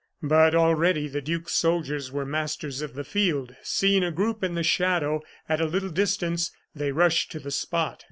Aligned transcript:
But 0.23 0.55
already 0.55 1.07
the 1.07 1.21
duke's 1.21 1.53
soldiers 1.53 2.11
were 2.11 2.25
masters 2.25 2.81
of 2.81 2.95
the 2.95 3.03
field. 3.03 3.55
Seeing 3.61 4.03
a 4.03 4.09
group 4.11 4.43
in 4.43 4.55
the 4.55 4.63
shadow, 4.63 5.21
at 5.47 5.61
a 5.61 5.67
little 5.67 5.91
distance, 5.91 6.49
they 6.73 6.91
rushed 6.91 7.31
to 7.33 7.39
the 7.39 7.51
spot. 7.51 7.99